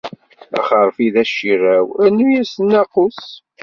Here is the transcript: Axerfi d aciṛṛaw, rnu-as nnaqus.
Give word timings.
Axerfi 0.57 1.07
d 1.13 1.15
aciṛṛaw, 1.23 1.87
rnu-as 2.05 2.51
nnaqus. 2.63 3.21